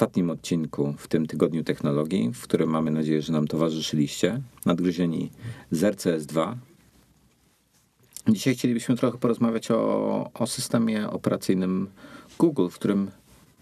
[0.00, 4.40] Ostatnim odcinku w tym tygodniu technologii, w którym mamy nadzieję, że nam towarzyszyliście.
[4.66, 5.30] Nadgryzieni
[5.70, 6.54] z RCS2.
[8.28, 11.88] Dzisiaj chcielibyśmy trochę porozmawiać o, o systemie operacyjnym
[12.38, 13.10] Google, w którym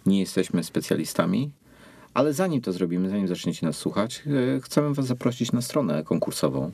[0.06, 1.50] nie jesteśmy specjalistami,
[2.14, 4.22] ale zanim to zrobimy, zanim zaczniecie nas słuchać,
[4.56, 6.70] e, chcemy Was zaprosić na stronę konkursową,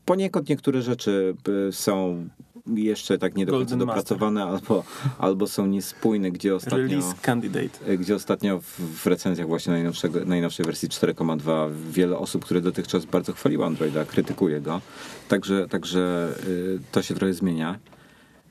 [0.05, 1.35] Poniekąd niektóre rzeczy
[1.69, 2.27] y, są
[2.67, 4.83] jeszcze tak nie do końca dopracowane albo,
[5.17, 7.97] albo są niespójne, gdzie ostatnio, Release Candidate.
[7.97, 13.33] gdzie ostatnio w, w recenzjach właśnie najnowszego, najnowszej wersji 4.2 wiele osób, które dotychczas bardzo
[13.33, 14.81] chwaliło Androida, krytykuje go.
[15.27, 17.79] Także, także y, to się trochę zmienia.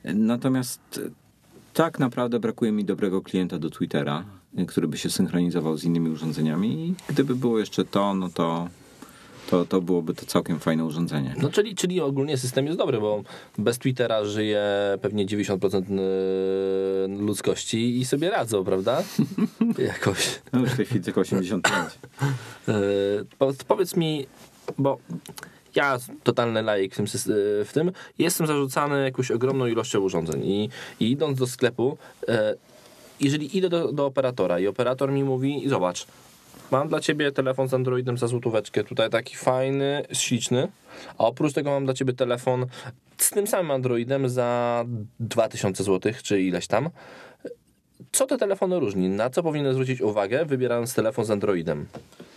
[0.03, 1.01] Natomiast
[1.73, 4.25] tak naprawdę brakuje mi dobrego klienta do Twittera,
[4.59, 8.67] y, który by się synchronizował z innymi urządzeniami i gdyby było jeszcze to, no to
[9.51, 11.35] to, to byłoby to całkiem fajne urządzenie.
[11.41, 13.23] No czyli, czyli ogólnie system jest dobry, bo
[13.57, 14.63] bez Twittera żyje
[15.01, 19.03] pewnie 90% y, ludzkości i sobie radzą, prawda?
[19.93, 20.41] Jakoś.
[20.53, 21.89] No już w tej chwili tylko 85.
[22.67, 22.73] Yy,
[23.37, 24.25] po, powiedz mi,
[24.77, 24.97] bo
[25.75, 27.05] ja, totalny laik w tym,
[27.65, 30.69] w tym, jestem zarzucany jakąś ogromną ilością urządzeń i,
[30.99, 31.97] i idąc do sklepu,
[33.19, 36.07] jeżeli idę do, do operatora i operator mi mówi, zobacz,
[36.71, 40.67] mam dla ciebie telefon z Androidem za złotóweczkę, tutaj taki fajny, śliczny,
[41.17, 42.65] a oprócz tego mam dla ciebie telefon
[43.17, 44.83] z tym samym Androidem za
[45.19, 46.89] 2000 zł, czy ileś tam.
[48.11, 49.09] Co te telefony różni?
[49.09, 51.85] Na co powinien zwrócić uwagę, wybierając telefon z Androidem?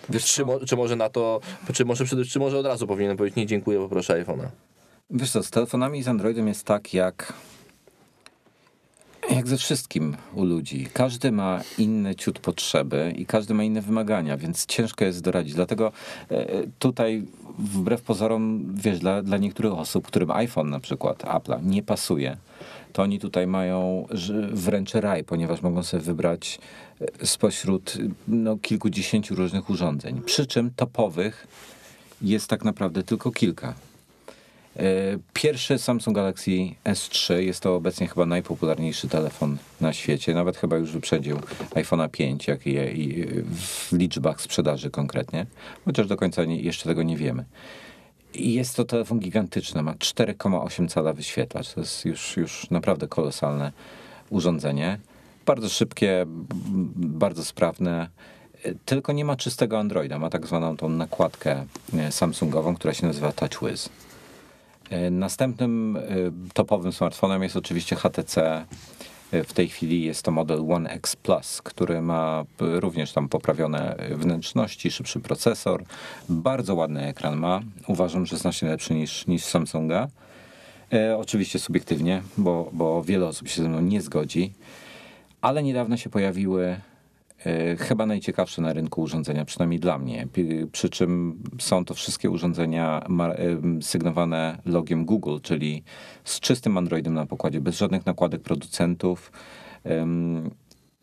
[0.08, 1.40] Wiesz, czy, mo, czy może na to,
[1.72, 4.46] czy może, czy może od razu powinien powiedzieć, nie dziękuję, poproszę iPhone'a?
[5.10, 7.32] Wiesz co, z telefonami z Androidem jest tak jak
[9.30, 10.88] jak ze wszystkim u ludzi.
[10.92, 15.54] Każdy ma inny ciut potrzeby i każdy ma inne wymagania, więc ciężko jest doradzić.
[15.54, 15.92] Dlatego
[16.30, 16.46] e,
[16.78, 17.22] tutaj
[17.58, 22.36] wbrew pozorom, wiesz, dla, dla niektórych osób, którym iPhone na przykład, Apple'a nie pasuje,
[22.92, 24.06] to oni tutaj mają
[24.52, 26.58] wręcz raj, ponieważ mogą sobie wybrać
[27.00, 27.98] e, spośród
[28.28, 30.22] no, kilkudziesięciu różnych urządzeń.
[30.22, 31.46] Przy czym topowych
[32.22, 33.74] jest tak naprawdę tylko kilka.
[34.76, 34.82] E,
[35.32, 36.50] pierwszy Samsung Galaxy
[36.84, 40.34] S3 jest to obecnie chyba najpopularniejszy telefon na świecie.
[40.34, 41.36] Nawet chyba już wyprzedził
[41.70, 45.46] iPhone'a 5, jak i w liczbach sprzedaży konkretnie,
[45.84, 47.44] chociaż do końca jeszcze tego nie wiemy.
[48.34, 51.74] Jest to telefon gigantyczny, ma 4,8 cala wyświetlacz.
[51.74, 53.72] To jest już, już naprawdę kolosalne
[54.30, 54.98] urządzenie.
[55.46, 56.24] Bardzo szybkie,
[56.96, 58.08] bardzo sprawne
[58.84, 60.18] tylko nie ma czystego Androida.
[60.18, 63.88] Ma tak zwaną tą nakładkę e, Samsungową, która się nazywa TouchWiz.
[64.90, 66.00] E, następnym e,
[66.54, 68.64] topowym smartfonem jest oczywiście HTC.
[69.32, 73.96] E, w tej chwili jest to model One X Plus, który ma również tam poprawione
[74.10, 75.84] wnętrzności, szybszy procesor,
[76.28, 77.60] bardzo ładny ekran ma.
[77.86, 80.08] Uważam, że znacznie lepszy niż, niż Samsunga.
[81.18, 84.52] Oczywiście subiektywnie, bo, bo wiele osób się ze mną nie zgodzi,
[85.40, 86.76] ale niedawno się pojawiły
[87.78, 90.28] chyba najciekawsze na rynku urządzenia, przynajmniej dla mnie.
[90.72, 95.82] Przy czym są to wszystkie urządzenia e, sygnowane logiem Google, czyli
[96.24, 99.32] z czystym Androidem na pokładzie, bez żadnych nakładek producentów.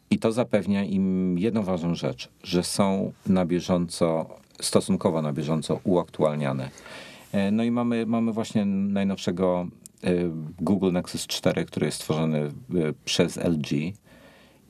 [0.10, 4.30] I to zapewnia im jedną ważną rzecz, że są na bieżąco,
[4.62, 6.70] stosunkowo na bieżąco uaktualniane.
[7.32, 9.68] E, no i mamy, mamy właśnie najnowszego
[10.60, 12.52] Google Nexus 4, który jest stworzony
[13.06, 13.94] przez LG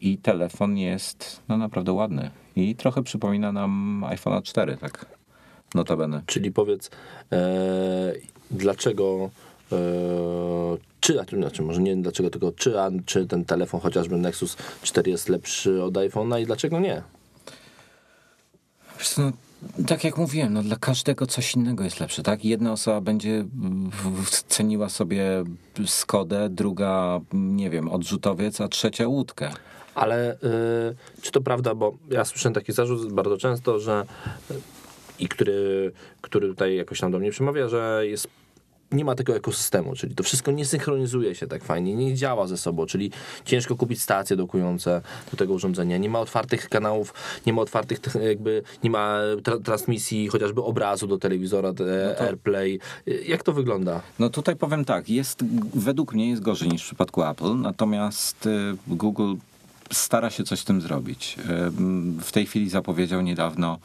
[0.02, 2.32] i telefon jest no, naprawdę ładny.
[2.56, 5.06] I trochę przypomina nam iPhone 4, tak
[5.76, 6.22] notabene.
[6.26, 6.90] Czyli powiedz,
[7.32, 8.14] e,
[8.52, 9.30] dlaczego
[9.72, 9.78] e,
[11.00, 15.30] czy, znaczy może nie dlaczego, tylko czy, a, czy ten telefon, chociażby Nexus 4 jest
[15.30, 17.02] lepszy od iPhone'a i dlaczego nie?
[19.00, 19.32] Wiesz co, no,
[19.88, 22.46] tak jak mówiłem, no dla każdego coś innego jest lepsze, tak?
[22.46, 23.46] Jedna osoba będzie
[24.48, 25.44] ceniła sobie
[25.86, 29.52] Skodę, druga, nie wiem, odrzutowiec, a trzecia łódkę.
[29.96, 30.38] Ale y,
[31.22, 34.06] czy to prawda, bo ja słyszę taki zarzut bardzo często, że
[35.20, 35.92] i który,
[36.22, 38.28] który tutaj jakoś tam do mnie przemawia, że jest
[38.92, 42.58] nie ma tego ekosystemu, czyli to wszystko nie synchronizuje się tak fajnie, nie działa ze
[42.58, 43.12] sobą, czyli
[43.46, 45.02] ciężko kupić stacje dokujące
[45.32, 47.14] do tego urządzenia, nie ma otwartych kanałów,
[47.46, 52.80] nie ma otwartych jakby, nie ma tra- transmisji chociażby obrazu do telewizora, te AirPlay.
[53.08, 54.02] Y, Jak to wygląda?
[54.20, 55.44] No tutaj powiem tak, jest,
[55.76, 59.34] według mnie jest gorzej niż w przypadku Apple, natomiast y, Google
[59.92, 61.38] stara się coś z tym zrobić.
[61.40, 61.72] Y,
[62.22, 63.78] W tej chwili zapowiedział niedawno,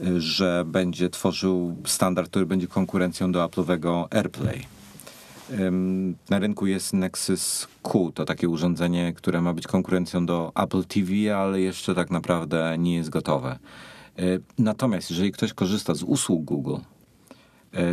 [0.00, 4.66] y, że będzie tworzył standard, który będzie konkurencją do Apple'owego AirPlay.
[6.30, 11.36] Na rynku jest Nexus Q, to takie urządzenie, które ma być konkurencją do Apple TV,
[11.36, 13.58] ale jeszcze tak naprawdę nie jest gotowe.
[14.18, 16.76] Y, Natomiast jeżeli ktoś korzysta z usług Google,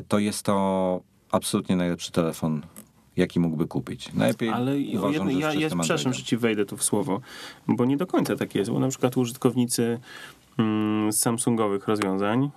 [0.07, 1.01] to jest to
[1.31, 2.61] absolutnie najlepszy telefon,
[3.17, 4.13] jaki mógłby kupić.
[4.13, 7.21] Najlepiej Ale uważam, jedno, ja, ja czystym przepraszam, że ci wejdę tu w słowo,
[7.67, 9.99] bo nie do końca tak jest, bo na przykład użytkownicy
[10.57, 12.49] mm, Samsungowych rozwiązań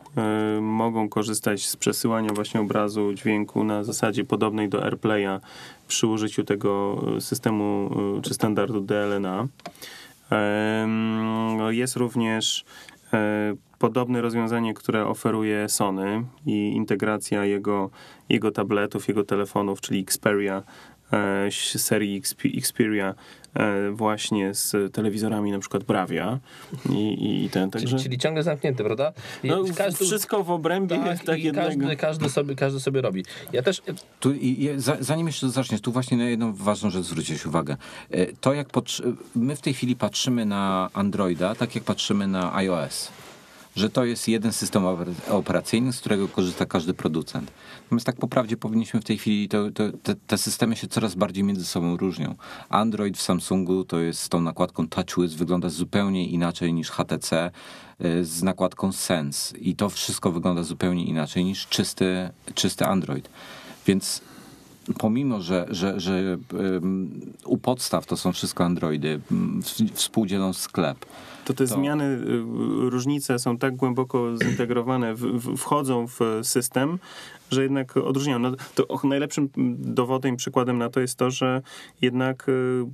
[0.59, 5.41] y, mogą korzystać z przesyłania właśnie obrazu, dźwięku na zasadzie podobnej do AirPlaya
[5.89, 9.49] przy użyciu tego y, systemu y, czy standardu DLNA.
[11.59, 12.65] No, Jest również
[13.79, 17.91] podobne rozwiązanie, które oferuje Sony i integracja jego,
[18.29, 20.63] jego tabletów, jego telefonów, czyli Xperia e,
[21.77, 23.15] serii Xp- Xperia
[23.55, 26.39] e, właśnie z telewizorami na przykład Bravia
[26.91, 29.13] i, i ten, także Czyli, czyli ciągle zamknięty, prawda?
[29.45, 31.69] No, każdy- wszystko w obrębie tak, tak i jednego.
[31.69, 33.25] każdy, każdy, sobie, każdy sobie robi.
[33.53, 33.83] Ja też
[34.21, 37.77] Tu, i, i, za- zanim jeszcze zaczniesz, tu właśnie na jedną ważną rzecz zwrócić uwagę.
[38.11, 39.03] E, To jak patrzy,
[39.37, 43.11] my w tej chwili patrzymy na Androida, tak jak patrzymy na iOS.
[43.77, 47.53] Że to jest jeden system oper- operacyjny, z którego korzysta każdy producent.
[47.83, 51.15] Natomiast tak po prawdzie powinniśmy w tej chwili, to, to, te, te systemy się coraz
[51.15, 52.35] bardziej między sobą różnią.
[52.69, 57.51] Android w Samsungu to jest z tą nakładką TouchWiz, wygląda zupełnie inaczej niż HTC
[58.05, 59.59] y, z nakładką Sense.
[59.59, 63.29] I to wszystko wygląda zupełnie inaczej niż czysty, czysty Android.
[63.87, 64.21] Więc
[64.99, 66.39] pomimo, że, że, że
[67.45, 69.21] u podstaw to są wszystko Androidy,
[69.95, 71.07] współdzielą sklep.
[71.45, 76.99] To te To- zmiany, y, różnice są tak głęboko zintegrowane, w, w, wchodzą w system,
[77.51, 78.39] że jednak odróżniają.
[78.39, 79.49] No, to najlepszym
[79.79, 81.63] dowodem i przykładem na to jest to, że
[82.01, 82.85] jednak y,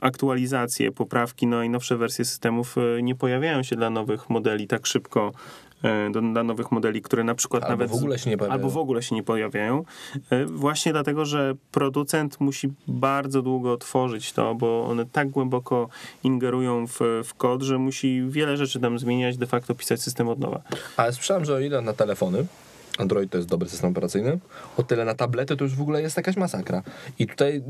[0.00, 4.86] aktualizacje, poprawki, no i nowsze wersje systemów y, nie pojawiają się dla nowych modeli tak
[4.86, 5.32] szybko,
[6.12, 7.90] do, dla nowych modeli, które na przykład Albo nawet...
[7.90, 8.60] w ogóle się nie pojawiają.
[8.60, 9.84] Albo w ogóle się nie pojawiają.
[10.32, 15.88] Y, Właśnie dlatego, że producent musi bardzo długo tworzyć to, bo one tak głęboko
[16.24, 20.38] ingerują w, w kod, że musi wiele rzeczy tam zmieniać, de facto pisać system od
[20.38, 20.62] nowa.
[20.96, 22.46] Ale słyszałem, że o ile na telefony
[22.98, 24.38] Android to jest dobry system operacyjny,
[24.76, 26.82] o tyle na tablety to już w ogóle jest jakaś masakra.
[27.18, 27.62] I tutaj,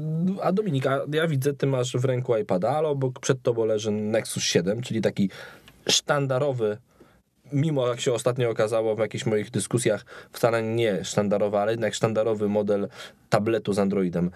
[0.42, 4.42] a Dominika, ja widzę, ty masz w ręku iPada, ale obok przed tobą leży Nexus
[4.42, 5.30] 7, czyli taki
[5.88, 6.78] sztandarowy,
[7.52, 12.48] mimo jak się ostatnio okazało w jakichś moich dyskusjach, wcale nie sztandarowy, ale jednak sztandarowy
[12.48, 12.88] model
[13.30, 14.30] tabletu z Androidem.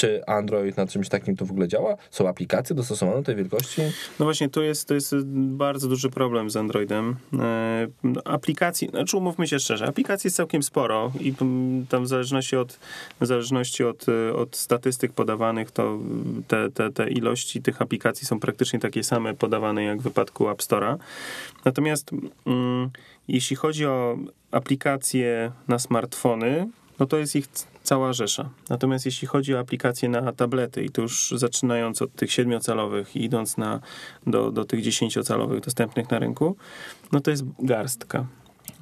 [0.00, 1.96] Czy Android na czymś takim to w ogóle działa?
[2.10, 3.82] Są aplikacje dostosowane do tej wielkości?
[4.18, 7.16] No właśnie, to jest, to jest bardzo duży problem z Androidem.
[7.38, 7.88] E,
[8.24, 12.78] Aplikacji, znaczy umówmy się szczerze, aplikacji jest całkiem sporo i mm, tam w zależności od,
[13.20, 15.98] w zależności od, e, od statystyk podawanych, to
[16.48, 20.58] te, te, te ilości tych aplikacji są praktycznie takie same podawane jak w wypadku App
[20.58, 20.96] Store'a.
[21.64, 22.10] Natomiast
[22.46, 22.90] mm,
[23.28, 24.18] jeśli chodzi o
[24.50, 27.46] aplikacje na smartfony, no to jest ich
[27.90, 28.50] cała rzesza.
[28.68, 33.24] Natomiast jeśli chodzi o aplikacje na tablety, i to już zaczynając od tych siedmiocalowych i
[33.24, 33.80] idąc na,
[34.26, 36.56] do, do tych dziesięciocalowych dostępnych na rynku,
[37.12, 38.26] no to jest garstka.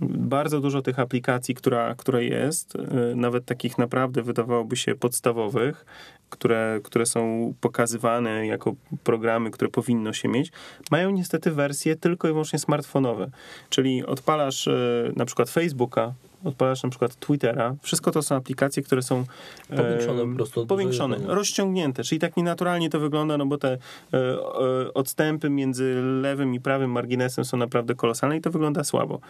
[0.01, 2.79] Bardzo dużo tych aplikacji, która, która jest, y,
[3.17, 5.87] nawet takich naprawdę wydawałoby się podstawowych,
[6.31, 8.75] które, które są pokazywane jako
[9.05, 10.53] programy, które powinno się mieć,
[10.91, 13.31] mają niestety wersje tylko i wyłącznie smartfonowe.
[13.71, 16.15] Czyli odpalasz y, na przykład Facebooka,
[16.45, 19.25] odpalasz na przykład Twittera, wszystko to są aplikacje, które są
[19.71, 20.67] e, Powiększone po prostu.
[20.67, 23.79] powiększone, rozciągnięte, czyli tak nienaturalnie to wygląda, no bo te e,
[24.13, 29.21] e, odstępy między lewym i prawym marginesem są naprawdę kolosalne i to wygląda słabo.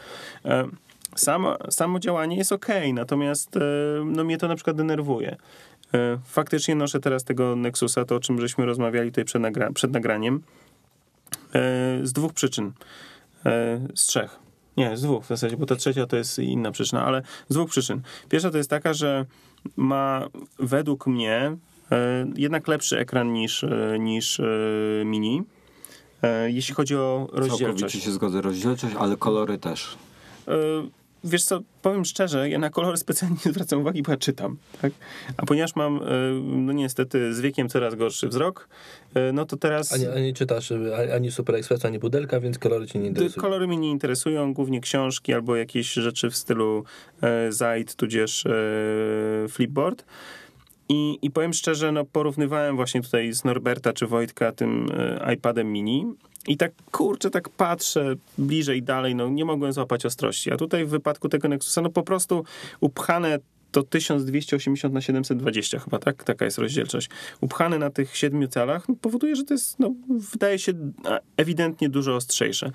[0.44, 0.64] E,
[1.16, 3.60] Samo, samo działanie jest ok, natomiast e,
[4.04, 5.36] no mnie to na przykład denerwuje.
[5.94, 9.92] E, Faktycznie noszę teraz tego Nexusa, to o czym żeśmy rozmawiali tutaj przed, nagra przed
[9.92, 10.42] nagraniem,
[11.54, 11.60] e,
[12.02, 12.72] z dwóch przyczyn.
[13.46, 14.38] E, Z trzech.
[14.78, 17.70] Nie, z dwóch w zasadzie, bo ta trzecia to jest inna przyczyna, ale z dwóch
[17.70, 18.00] przyczyn.
[18.28, 19.26] Pierwsza to jest taka, że
[19.76, 21.56] ma według mnie
[21.92, 24.44] e, jednak lepszy ekran niż, e, niż e,
[25.04, 25.42] mini.
[26.46, 27.80] Jeśli chodzi o rozdzielczość.
[27.80, 29.98] Całkowicie się zgodzę, rozdzielczość, ale kolory też.
[31.24, 34.56] Wiesz co, powiem szczerze, ja na kolory specjalnie nie zwracam uwagi, bo ja czytam.
[34.82, 34.92] Tak?
[35.36, 36.02] A ponieważ mam, e,
[36.42, 38.68] no niestety, z wiekiem coraz gorszy wzrok,
[39.14, 39.92] e, no to teraz...
[39.92, 40.72] Ani, ani czytasz
[41.14, 43.42] ani Super Express, ani Pudelka, więc kolory cię nie interesują.
[43.42, 46.84] Kolory mnie nie interesują, głównie książki albo jakieś rzeczy w stylu
[47.22, 48.50] e, Zaid, tudzież e,
[49.48, 50.04] Flipboard.
[50.88, 55.72] I, I powiem szczerze, no porównywałem właśnie tutaj z Norberta czy Wojtka tym e, iPadem
[55.72, 56.06] mini
[56.48, 60.52] i tak kurczę, tak patrzę bliżej, dalej, no nie mogłem złapać ostrości.
[60.52, 62.44] A tutaj w wypadku tego Nexusa, no po prostu
[62.80, 63.38] upchane
[63.70, 66.24] to 1280 na 720 chyba, tak?
[66.24, 67.08] Taka jest rozdzielczość.
[67.40, 69.94] Upchane na tych siedmiu calach no, powoduje, że to jest, no,
[70.32, 70.72] wydaje się
[71.36, 72.70] ewidentnie dużo ostrzejsze.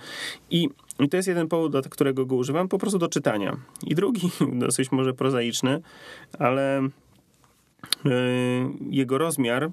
[0.50, 3.58] I, I to jest jeden powód, dla którego go używam, po prostu do czytania.
[3.88, 4.30] I drugi,
[4.66, 5.82] dosyć może prozaiczny,
[6.40, 6.90] ale
[8.90, 9.70] jego rozmiar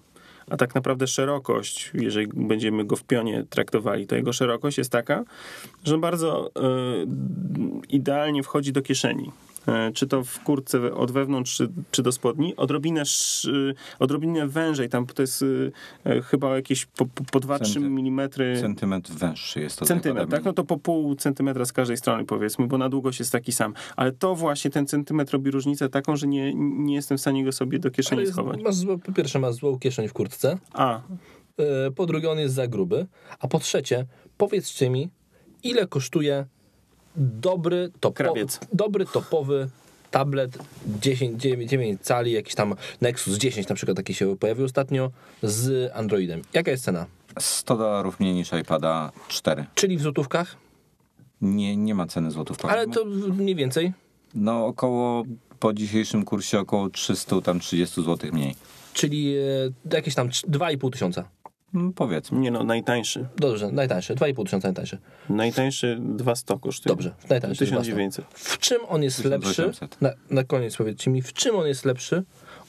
[0.51, 5.25] a tak naprawdę szerokość, jeżeli będziemy go w pionie traktowali, to jego szerokość jest taka,
[5.85, 6.53] że bardzo y,
[7.89, 9.31] idealnie wchodzi do kieszeni.
[9.69, 13.03] E, czy to w kurtce od wewnątrz, czy, czy do spodni, odrobinę,
[13.99, 15.45] odrobinę wężej, tam to jest
[16.05, 18.31] e, chyba jakieś po, po 2-3 mm.
[18.61, 19.85] Centymetr węższy jest to.
[19.85, 20.45] Centymetr, tak?
[20.45, 23.75] No to po pół centymetra z każdej strony powiedzmy, bo na długość jest taki sam.
[23.97, 27.53] Ale to właśnie ten centymetr robi różnicę taką, że nie, nie jestem w stanie go
[27.53, 28.63] sobie do kieszeni jest, schować.
[28.63, 30.59] Masz, po pierwsze masz złą kieszeń w kurtce.
[30.73, 31.01] A.
[31.59, 33.07] E, po drugie on jest za gruby.
[33.41, 35.11] A po trzecie, powiedzcie mi,
[35.63, 36.47] ile kosztuje
[37.17, 38.35] dobry, topo,
[38.73, 39.69] dobry topowy
[40.11, 40.59] tablet
[41.01, 45.11] 10, 9, 9 cali, jakiś tam Nexus 10 na przykład taki się pojawił ostatnio
[45.43, 46.43] z Androidem.
[46.55, 47.07] Jaka jest cena?
[47.39, 49.67] 100 dolarów mniej niż iPada 4.
[49.75, 50.57] Czyli w złotówkach?
[51.41, 52.71] Nie, nie ma ceny złotówkach.
[52.71, 53.93] Ale to mniej więcej?
[54.35, 55.25] No około,
[55.61, 58.55] po dzisiejszym kursie około 300, tam 30 zł mniej.
[58.93, 61.29] Czyli e, jakieś tam 2,5 tysiąca.
[61.73, 62.39] No, powiedzmy.
[62.39, 63.27] Nie no, najtańszy.
[63.37, 64.15] Dobrze, najtańszy.
[64.15, 64.99] 2,5 tysiąca najtańszy.
[65.29, 66.97] Najtańszy 200 kosztuje.
[66.97, 68.25] Dobrze, najtańszy 1900.
[68.25, 68.53] 200.
[68.55, 69.81] W czym on jest 1800.
[69.81, 69.97] lepszy?
[70.01, 72.23] Na, na koniec powiedzcie mi, w czym on jest lepszy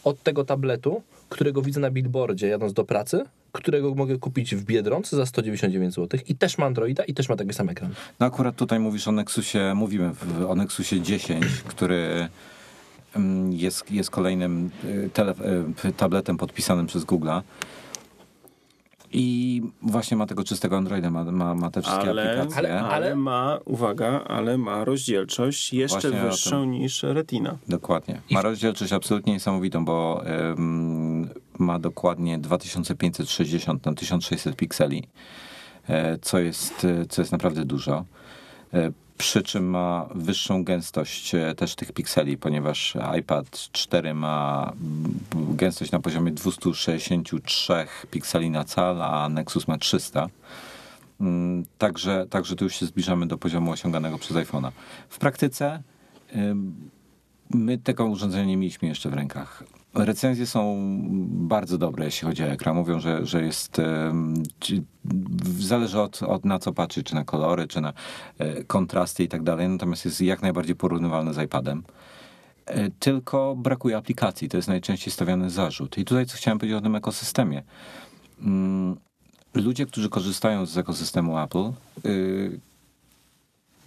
[0.03, 5.17] od tego tabletu, którego widzę na billboardzie jadąc do pracy, którego mogę kupić w Biedronce
[5.17, 7.93] za 199 zł i też ma Androida i też ma taki sam ekran.
[8.19, 10.11] No akurat tutaj mówisz o Nexusie, mówimy
[10.47, 12.27] o Nexusie 10, który
[13.15, 15.33] mm, jest, jest kolejnym y, tele,
[15.85, 17.41] y, tabletem podpisanym przez Google'a.
[19.13, 22.57] I właśnie ma tego czystego Androida, ma, ma, ma te wszystkie ale, aplikacje.
[22.57, 27.57] Ale, ale, ma, uwaga, ale ma rozdzielczość jeszcze właśnie wyższą niż Retina.
[27.67, 28.21] Dokładnie.
[28.31, 30.23] Ma rozdzielczość absolutnie niesamowitą, bo
[30.57, 35.07] ym, ma dokładnie 2560 na 1600 pikseli,
[35.87, 38.05] e, co jest, co jest naprawdę dużo.
[39.17, 44.73] Przy czym ma wyższą gęstość e, też tych pikseli, ponieważ iPad 4 ma
[45.33, 47.73] gęstość na poziomie 263
[48.11, 50.27] pikseli na cal, a Nexus ma 300.
[51.21, 54.71] Mm, także, także tu już się zbliżamy do poziomu osiąganego przez iPhone'a.
[55.09, 55.83] W praktyce
[57.53, 59.63] my tego urządzenia nie mieliśmy jeszcze w rękach.
[59.93, 60.77] Recenzje są
[61.27, 62.75] bardzo dobre, jeśli chodzi o ekran.
[62.75, 63.81] Mówią, że, że jest.
[65.59, 67.93] Zależy od, od na co patrzy, czy na kolory, czy na
[68.37, 69.69] e, kontrasty i tak dalej.
[69.69, 71.83] Natomiast jest jak najbardziej porównywalny z iPadem.
[72.65, 74.49] E, tylko brakuje aplikacji.
[74.49, 75.97] To jest najczęściej stawiany zarzut.
[75.97, 77.63] I tutaj co chciałem powiedzieć o tym ekosystemie.
[78.41, 78.97] Mm,
[79.53, 81.71] ludzie, którzy korzystają z ekosystemu Apple,
[82.05, 82.59] y,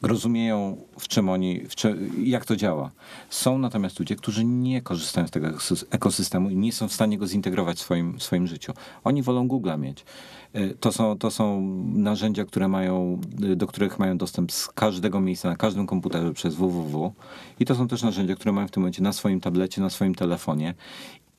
[0.03, 2.91] rozumieją, w czym oni, w czym, jak to działa.
[3.31, 5.49] Są natomiast ludzie, którzy nie korzystają z tego
[5.91, 8.73] ekosystemu i nie są w stanie go zintegrować w swoim, w swoim życiu.
[9.05, 10.05] Oni wolą Google'a mieć.
[10.53, 11.61] E, to są, to są
[11.95, 13.21] narzędzia, które mają,
[13.57, 17.13] do których mają dostęp z każdego miejsca, na każdym komputerze przez www.
[17.61, 20.15] I to są też narzędzia, które mają w tym momencie na swoim tablecie, na swoim
[20.15, 20.75] telefonie.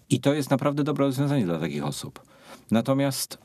[0.10, 2.20] I to jest naprawdę dobre rozwiązanie dla takich osób.
[2.72, 3.38] Natomiast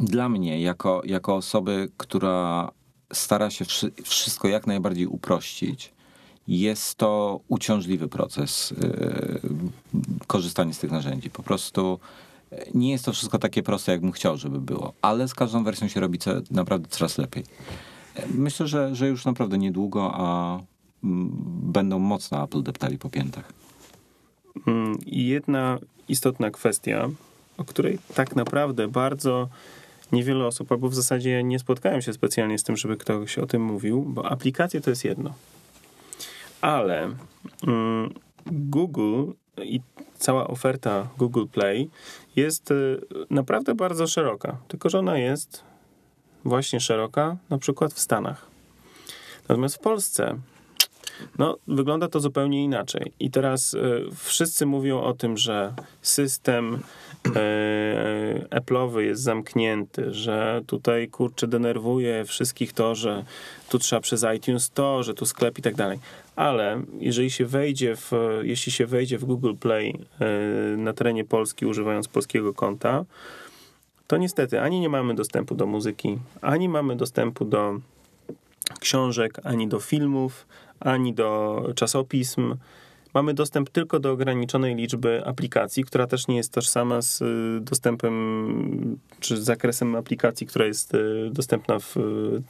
[0.00, 2.70] dla mnie, jako, jako osoby, która
[3.12, 3.64] stara się
[4.04, 5.92] wszystko jak najbardziej uprościć.
[6.48, 9.40] Jest to uciążliwy proces yy,
[10.26, 11.30] korzystanie z tych narzędzi.
[11.30, 11.98] Po prostu
[12.52, 15.88] yy, nie jest to wszystko takie proste, jakbym chciał, żeby było, ale z każdą wersją
[15.88, 16.18] się robi
[16.50, 17.44] naprawdę coraz lepiej.
[18.34, 20.58] Myślę, że, że już naprawdę niedługo, a
[21.04, 21.30] mm,
[21.72, 23.52] będą mocno Apple deptali po piętach.
[24.66, 25.78] Mm, jedna
[26.08, 27.08] istotna kwestia,
[27.58, 29.48] o której tak naprawdę bardzo
[30.12, 33.62] niewiele osób, albo w zasadzie nie spotkałem się specjalnie z tym, żeby ktoś o tym
[33.62, 35.34] mówił, bo aplikacje to jest jedno.
[36.60, 37.10] Ale
[37.66, 38.14] mm,
[38.46, 39.24] Google
[39.62, 39.80] i
[40.18, 41.90] cała oferta Google Play
[42.36, 43.00] jest y,
[43.30, 45.64] naprawdę bardzo szeroka, tylko że ona jest
[46.44, 48.46] właśnie szeroka na przykład w Stanach.
[49.48, 50.38] Natomiast w Polsce
[51.38, 53.12] No, wygląda to zupełnie inaczej.
[53.20, 57.30] I teraz y, wszyscy mówią o tym, że system y,
[58.50, 63.24] Apple'owy jest zamknięty, że tutaj kurczę denerwuje wszystkich to, że
[63.68, 65.98] tu trzeba przez iTunes to, że tu sklep i tak dalej.
[66.36, 68.12] Ale jeżeli się wejdzie w,
[68.42, 69.94] jeśli się wejdzie w Google Play
[70.74, 73.04] y, na terenie Polski używając polskiego konta,
[74.06, 77.80] to niestety ani nie mamy dostępu do muzyki, ani mamy dostępu do
[78.80, 80.46] książek, ani do filmów,
[80.84, 82.52] ani do czasopism.
[83.14, 88.98] Mamy dostęp tylko do ograniczonej liczby aplikacji, która też nie jest tożsama z y, dostępem
[89.20, 91.96] czy z zakresem aplikacji, która jest y, dostępna w,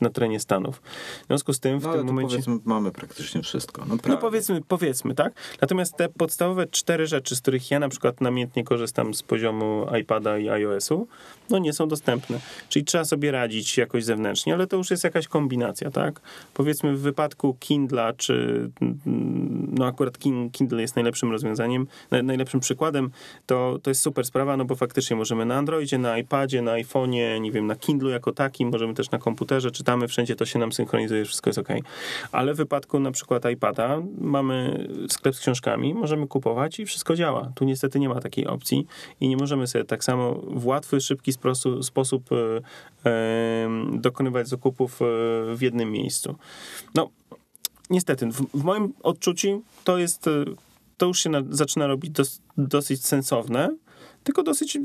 [0.01, 0.83] na terenie Stanów.
[1.25, 2.31] W związku z tym w No, tym momencie.
[2.31, 3.85] powiedzmy, mamy praktycznie wszystko.
[3.89, 5.33] No, No powiedzmy, powiedzmy, tak?
[5.61, 10.39] Natomiast te podstawowe cztery rzeczy, z których ja na przykład namiętnie korzystam z poziomu iPada
[10.39, 11.09] i iOS-u,
[11.51, 12.41] no nie są dostępne.
[12.69, 16.21] Czyli trzeba sobie radzić jakoś zewnętrznie, ale to już jest jakaś kombinacja, tak?
[16.55, 18.99] Powiedzmy w wypadku Kindla, czy mm,
[19.79, 23.11] no akurat Kin- Kindle jest najlepszym rozwiązaniem, naj- najlepszym przykładem,
[23.47, 27.41] to, to jest super sprawa, no bo faktycznie możemy na Androidzie, na iPadzie, na iPhone'ie,
[27.41, 30.73] nie wiem, na Kindlu jako takim, możemy też na komputerze, czytamy wszędzie, to się nam
[30.73, 31.69] synchronizuje, wszystko jest ok.
[32.33, 37.53] Ale w wypadku na przykład iPada mamy sklep z książkami, możemy kupować i wszystko działa.
[37.55, 38.87] Tu niestety nie ma takiej opcji
[39.21, 42.61] i nie możemy sobie tak samo w łatwy, szybki sprostu, sposób e,
[43.11, 45.05] e, dokonywać zakupów e,
[45.57, 46.37] w jednym miejscu.
[46.95, 47.11] No,
[47.93, 50.45] niestety, w, w moim odczuciu to jest, e,
[50.97, 53.77] to już się na, zaczyna robić dos, dosyć sensowne,
[54.25, 54.79] tylko dosyć,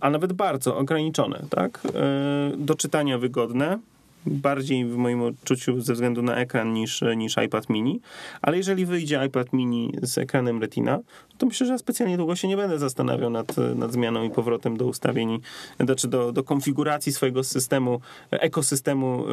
[0.00, 1.82] a nawet bardzo ograniczone, tak?
[1.94, 3.78] E, do czytania wygodne,
[4.26, 8.00] bardziej w moim odczuciu ze względu na ekran niż, niż iPad mini,
[8.42, 10.98] ale jeżeli wyjdzie iPad mini z ekranem Retina,
[11.38, 14.76] to myślę, że ja specjalnie długo się nie będę zastanawiał nad, nad zmianą i powrotem
[14.76, 15.38] do ustawień,
[15.80, 19.32] znaczy do, do konfiguracji swojego systemu, ekosystemu yy,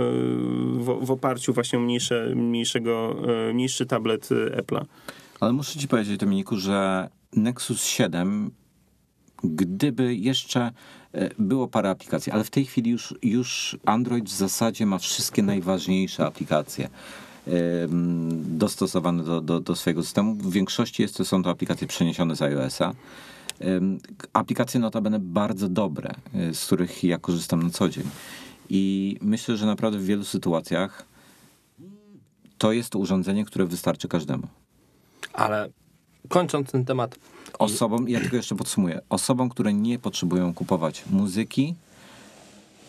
[0.84, 3.16] w, w oparciu właśnie o mniejsze, mniejszego,
[3.48, 4.86] yy, mniejszy tablet yy, Apple'a.
[5.40, 8.52] Ale muszę ci powiedzieć, Dominiku, że Nexus 7,
[9.44, 10.72] gdyby jeszcze
[11.40, 16.26] było parę aplikacji, ale w tej chwili już, już Android w zasadzie ma wszystkie najważniejsze
[16.26, 16.90] aplikacje
[18.32, 20.36] dostosowane do, do, do swojego systemu.
[20.36, 22.94] W większości jest, są to aplikacje przeniesione z iOS-a.
[24.34, 28.04] Aplikacje notabene bardzo dobre, e, z których ja korzystam na co dzień.
[28.70, 31.06] I myślę, że naprawdę w wielu sytuacjach
[32.58, 34.48] to jest urządzenie, które wystarczy każdemu.
[35.34, 35.70] Ale
[36.28, 37.16] kończąc ten temat,
[37.60, 41.76] Osobom, ja tylko jeszcze podsumuję, osobom, które nie potrzebują kupować muzyki,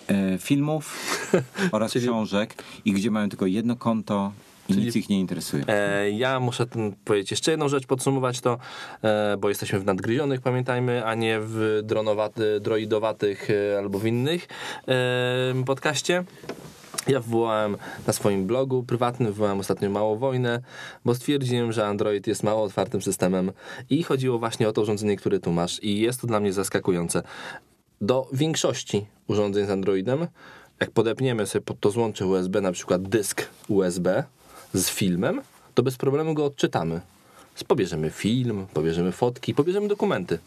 [0.09, 0.99] e, filmów
[1.73, 4.33] oraz Czyli- książek i gdzie mają tylko jedno konto
[4.69, 5.65] i Czyli- nic ich nie interesuje.
[5.69, 8.59] E, ja muszę ten powiedzieć jeszcze jedną rzecz, podsumować to,
[9.03, 14.49] e, bo jesteśmy w nadgryzionych, pamiętajmy, a nie w dronowaty, droidowatych e, albo w innych
[14.89, 16.25] e, podcaście.
[17.07, 20.61] Ja wywołałem na swoim blogu prywatnym, wywołałem ostatnio małą wojnę,
[21.05, 23.53] bo stwierdziłem, że Android jest mało otwartym systemem
[23.91, 27.23] i chodziło właśnie o to urządzenie, które tu masz i jest to dla mnie zaskakujące.
[28.01, 30.27] Do większości urządzeń z Androidem,
[30.81, 34.25] jak podepniemy sobie pod to złącze USB na przykład dysk USB
[34.75, 35.43] z filmem,
[35.75, 37.01] to bez problemu go odczytamy.
[37.69, 40.39] Pobierzemy film, pobierzemy fotki, pobierzemy dokumenty.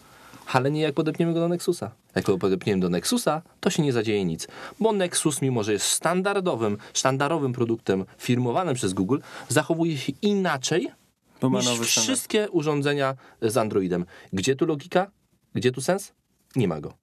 [0.53, 1.91] Ale nie jak podepniemy go do Nexusa.
[2.15, 4.47] Jak go podepniemy do Nexusa, to się nie zadzieje nic.
[4.79, 9.17] Bo Nexus, mimo że jest standardowym, sztandarowym produktem firmowanym przez Google,
[9.49, 11.89] zachowuje się inaczej niż nowy standard.
[11.89, 14.05] wszystkie urządzenia z Androidem.
[14.33, 15.11] Gdzie tu logika?
[15.55, 16.13] Gdzie tu sens?
[16.55, 16.93] Nie ma go.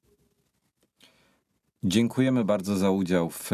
[1.85, 3.51] Dziękujemy bardzo za udział w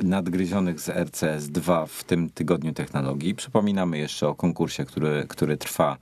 [0.00, 3.34] nadgryzionych z RCS 2 w tym tygodniu technologii.
[3.34, 5.96] Przypominamy jeszcze o konkursie, który, który trwa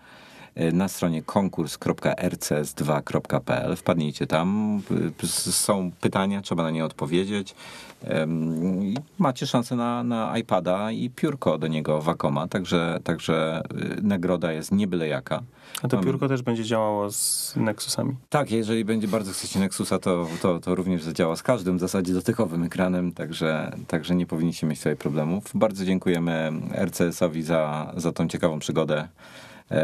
[0.72, 3.76] na stronie konkurs.rcs2.pl.
[3.76, 4.80] Wpadnijcie tam.
[5.24, 7.54] Y, Są pytania, trzeba na nie odpowiedzieć.
[9.18, 13.62] Macie szansę na, na iPada i piórko do niego Wacoma, także, także
[13.98, 15.42] y, nagroda jest nie byle jaka.
[15.82, 18.14] A to piórko też będzie działało z Nexusami.
[18.28, 22.12] Tak, jeżeli będzie bardzo chcecie Nexusa, to, to, to również zadziała z każdym w zasadzie
[22.12, 25.44] dotykowym ekranem, także, także nie powinniście mieć sobie problemów.
[25.54, 29.08] Bardzo dziękujemy RCS-owi za, za tą ciekawą przygodę e,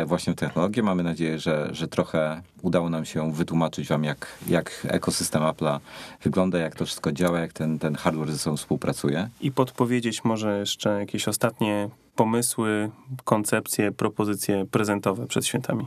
[0.07, 0.83] właśnie w technologię.
[0.83, 5.79] Mamy nadzieję, że, że trochę udało nam się wytłumaczyć wam, jak, jak ekosystem Apple'a
[6.23, 9.29] wygląda, jak to wszystko działa, jak ten, ten hardware ze sobą współpracuje.
[9.41, 12.91] I podpowiedzieć może jeszcze jakieś ostatnie pomysły,
[13.25, 15.87] koncepcje, propozycje prezentowe przed świętami.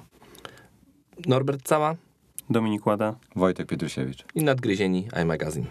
[1.27, 1.95] Norbert Cała
[2.49, 3.15] Dominik Łada.
[3.35, 4.25] Wojtek Pietrusiewicz.
[4.35, 5.65] i nadgryzieni iMagazine.